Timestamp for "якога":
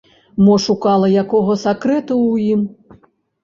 1.23-1.59